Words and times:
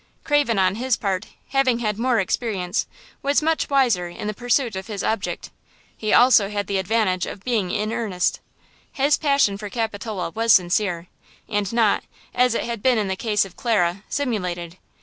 Crave, 0.23 0.49
on 0.49 0.73
his 0.81 0.97
part, 0.97 1.27
having 1.49 1.77
had 1.77 1.99
more 1.99 2.19
experience, 2.19 2.87
was 3.21 3.43
much 3.43 3.69
wiser 3.69 4.07
in 4.07 4.25
the 4.25 4.33
pursuit 4.33 4.75
of 4.75 4.87
his 4.87 5.03
object. 5.03 5.51
He 5.95 6.11
also 6.11 6.49
had 6.49 6.65
the 6.65 6.79
advantage 6.79 7.27
of 7.27 7.43
being 7.43 7.69
in 7.69 7.93
earnest. 7.93 8.39
His 8.91 9.15
passion 9.15 9.59
for 9.59 9.69
Capitola 9.69 10.31
was 10.31 10.53
sincere, 10.53 11.05
and 11.47 11.71
not, 11.71 12.03
as 12.33 12.55
it 12.55 12.63
had 12.63 12.81
been 12.81 12.97
in 12.97 13.09
the 13.09 13.15
case 13.15 13.45
of 13.45 13.55
Clara, 13.55 14.03
simulated. 14.09 14.77